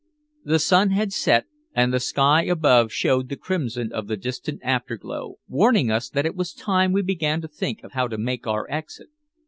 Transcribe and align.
The 0.43 0.57
sun 0.57 0.89
had 0.89 1.13
set, 1.13 1.45
and 1.75 1.93
the 1.93 1.99
sky 1.99 2.41
above 2.45 2.91
showed 2.91 3.29
the 3.29 3.35
crimson 3.35 3.91
of 3.91 4.07
the 4.07 4.17
distant 4.17 4.59
afterglow, 4.63 5.35
warning 5.47 5.91
us 5.91 6.09
that 6.09 6.25
it 6.25 6.33
was 6.35 6.53
time 6.53 6.91
we 6.91 7.03
began 7.03 7.39
to 7.41 7.47
think 7.47 7.83
of 7.83 7.91
how 7.91 8.07
to 8.07 8.17
make 8.17 8.47
our 8.47 8.65
exit. 8.67 9.09